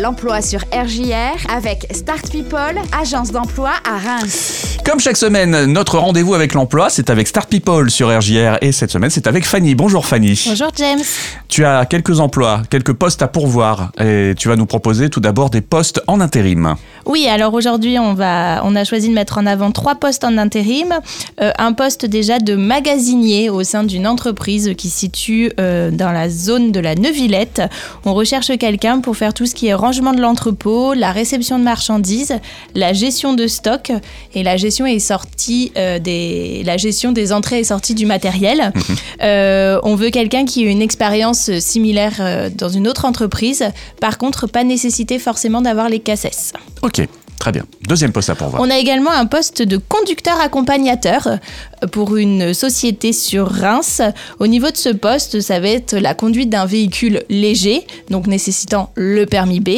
[0.00, 4.78] l'emploi sur RJR avec Start People, agence d'emploi à Reims.
[4.84, 8.90] Comme chaque semaine, notre rendez-vous avec l'emploi, c'est avec Start People sur RJR et cette
[8.90, 9.74] semaine, c'est avec Fanny.
[9.74, 10.42] Bonjour Fanny.
[10.46, 11.02] Bonjour James.
[11.48, 15.50] Tu as quelques emplois, quelques postes à pourvoir et tu vas nous proposer tout d'abord
[15.50, 16.76] des postes en intérim.
[17.06, 20.38] Oui, alors aujourd'hui, on, va, on a choisi de mettre en avant trois postes en
[20.38, 20.94] intérim.
[21.40, 26.12] Euh, un poste déjà de magasinier au sein d'une entreprise qui se situe euh, dans
[26.12, 27.62] la zone de la Neuvillette.
[28.04, 31.64] On recherche quelqu'un pour faire tout ce qui est rangement de l'entrepôt, la réception de
[31.64, 32.34] marchandises,
[32.74, 33.92] la gestion de stock
[34.34, 38.72] et la gestion et sortie euh, des la gestion des entrées et sorties du matériel.
[39.22, 43.64] Euh, on veut quelqu'un qui ait une expérience similaire euh, dans une autre entreprise.
[44.00, 46.54] Par contre, pas nécessité forcément d'avoir les cassettes.
[46.90, 47.19] Ok.
[47.40, 47.64] Très bien.
[47.88, 48.60] Deuxième poste à pourvoir.
[48.62, 51.38] On a également un poste de conducteur accompagnateur
[51.90, 54.02] pour une société sur Reims.
[54.38, 58.90] Au niveau de ce poste, ça va être la conduite d'un véhicule léger, donc nécessitant
[58.94, 59.70] le permis B,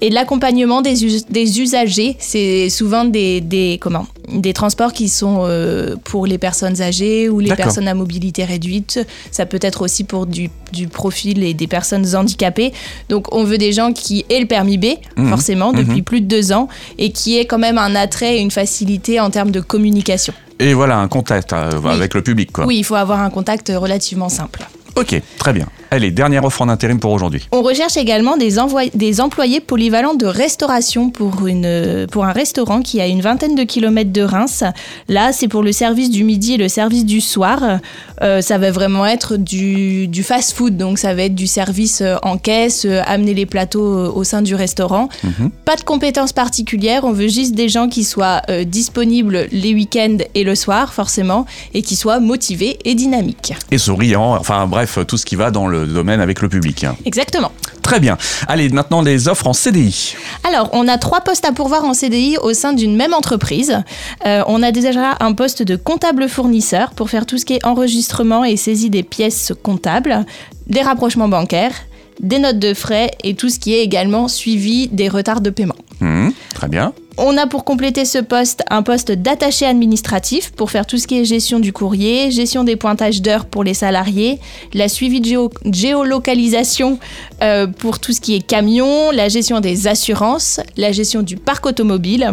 [0.00, 2.16] et l'accompagnement des, us- des usagers.
[2.20, 7.40] C'est souvent des, des, comment, des transports qui sont euh, pour les personnes âgées ou
[7.40, 9.00] les personnes à mobilité réduite.
[9.32, 12.72] Ça peut être aussi pour du, du profil et des personnes handicapées.
[13.08, 15.30] Donc on veut des gens qui aient le permis B, Mhm.
[15.30, 18.50] forcément, depuis plus de deux ans, et qui aient quand même un attrait et une
[18.50, 20.32] facilité en termes de communication.
[20.60, 21.90] Et voilà, un contact euh, Oui.
[21.92, 22.50] avec le public.
[22.52, 22.66] Quoi.
[22.66, 24.66] Oui, il faut avoir un contact relativement simple.
[24.96, 25.66] Ok, très bien.
[25.90, 27.48] Allez, dernière offre en intérim pour aujourd'hui.
[27.50, 32.82] On recherche également des, envoy- des employés polyvalents de restauration pour, une, pour un restaurant
[32.82, 34.64] qui a une vingtaine de kilomètres de Reims.
[35.08, 37.80] Là, c'est pour le service du midi et le service du soir.
[38.20, 42.16] Euh, ça va vraiment être du, du fast-food, donc ça va être du service euh,
[42.22, 45.08] en caisse, euh, amener les plateaux au sein du restaurant.
[45.24, 45.50] Mhm.
[45.64, 50.18] Pas de compétences particulières, on veut juste des gens qui soient euh, disponibles les week-ends
[50.34, 53.54] et le soir, forcément, et qui soient motivés et dynamiques.
[53.70, 56.84] Et souriant, enfin bref, tout ce qui va dans le domaine avec le public.
[56.84, 56.96] hein.
[57.04, 57.52] Exactement.
[57.82, 58.18] Très bien.
[58.48, 60.14] Allez, maintenant les offres en CDI.
[60.46, 63.78] Alors, on a trois postes à pourvoir en CDI au sein d'une même entreprise.
[64.26, 67.64] Euh, on a déjà un poste de comptable fournisseur pour faire tout ce qui est
[67.64, 70.26] enregistrement et saisie des pièces comptables,
[70.66, 71.72] des rapprochements bancaires,
[72.20, 75.76] des notes de frais et tout ce qui est également suivi des retards de paiement.
[76.00, 76.92] Mhm, très bien.
[77.18, 81.16] On a pour compléter ce poste un poste d'attaché administratif pour faire tout ce qui
[81.18, 84.38] est gestion du courrier, gestion des pointages d'heures pour les salariés,
[84.74, 86.98] la suivi de géo- géolocalisation
[87.42, 91.66] euh, pour tout ce qui est camion, la gestion des assurances, la gestion du parc
[91.66, 92.32] automobile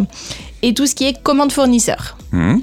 [0.62, 2.16] et tout ce qui est commande fournisseur.
[2.32, 2.62] Mhm.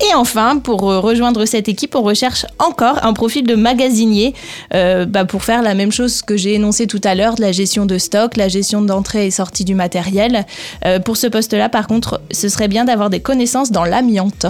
[0.00, 4.34] Et enfin, pour euh, rejoindre cette équipe, on recherche encore un profil de magasinier
[4.74, 7.52] euh, bah, pour faire la même chose que j'ai énoncé tout à l'heure, de la
[7.52, 10.44] gestion de stock, la gestion d'entrée et sortie du matériel.
[10.84, 14.46] Euh, pour ce poste-là, par contre, ce serait bien d'avoir des connaissances dans l'amiante.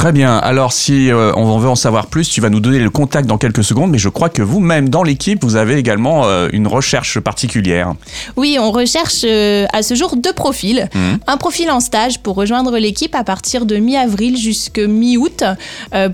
[0.00, 0.38] Très bien.
[0.38, 3.36] Alors, si euh, on veut en savoir plus, tu vas nous donner le contact dans
[3.36, 7.20] quelques secondes, mais je crois que vous-même, dans l'équipe, vous avez également euh, une recherche
[7.20, 7.92] particulière.
[8.34, 10.88] Oui, on recherche euh, à ce jour deux profils.
[10.94, 11.18] Mhm.
[11.26, 15.44] Un profil en stage pour rejoindre l'équipe à partir de mi-avril jusqu'à mi-août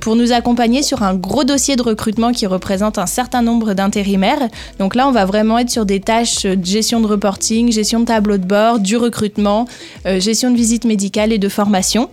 [0.00, 4.48] pour nous accompagner sur un gros dossier de recrutement qui représente un certain nombre d'intérimaires.
[4.80, 8.06] Donc là, on va vraiment être sur des tâches de gestion de reporting, gestion de
[8.06, 9.68] tableau de bord, du recrutement,
[10.04, 12.10] gestion de visite médicale et de formation.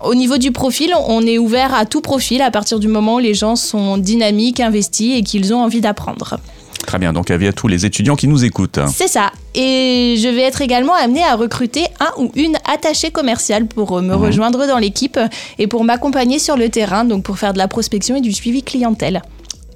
[0.00, 3.18] Au niveau du profil, on est ouvert à tout profil à partir du moment où
[3.18, 6.38] les gens sont dynamiques, investis et qu'ils ont envie d'apprendre.
[6.86, 7.14] Très bien.
[7.14, 8.78] Donc, avis à tous les étudiants qui nous écoutent.
[8.94, 9.32] C'est ça.
[9.54, 14.02] Et je vais être également amenée à recruter un ou une attachée commerciale pour euh,
[14.02, 14.22] me Mhm.
[14.22, 15.18] rejoindre dans l'équipe
[15.58, 18.62] et pour m'accompagner sur le terrain, donc pour faire de la prospection et du suivi
[18.62, 19.22] clientèle.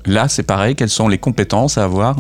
[0.05, 0.75] Là, c'est pareil.
[0.75, 2.17] Quelles sont les compétences à avoir?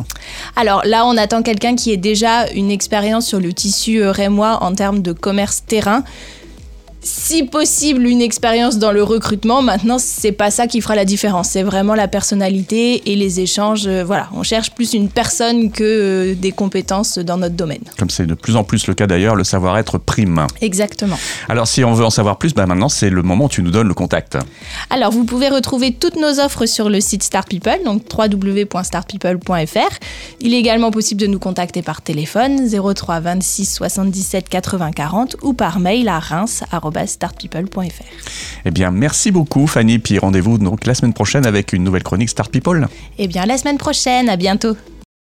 [0.56, 4.62] Alors là, on attend quelqu'un qui ait déjà une expérience sur le tissu euh, rémois
[4.62, 6.02] en termes de commerce terrain.
[7.00, 9.62] Si possible, une expérience dans le recrutement.
[9.62, 11.50] Maintenant, c'est pas ça qui fera la différence.
[11.50, 13.86] C'est vraiment la personnalité et les échanges.
[13.86, 17.82] Euh, Voilà, on cherche plus une personne que euh, des compétences dans notre domaine.
[17.98, 20.46] Comme c'est de plus en plus le cas d'ailleurs, le savoir-être prime.
[20.60, 21.18] Exactement.
[21.48, 23.70] Alors, si on veut en savoir plus, bah maintenant, c'est le moment où tu nous
[23.70, 24.36] donnes le contact.
[24.90, 29.98] Alors, vous pouvez retrouver toutes nos offres sur le site Star People, donc www.starpeople.fr.
[30.40, 35.52] Il est également possible de nous contacter par téléphone 03 26 77 80 40 ou
[35.52, 36.18] par mail à
[36.90, 38.62] reims.startpeople.fr.
[38.64, 39.98] Eh bien, merci beaucoup, Fanny.
[39.98, 42.88] Puis rendez-vous donc la semaine prochaine avec une nouvelle chronique Start People.
[43.18, 44.76] Eh bien, la semaine prochaine, à bientôt.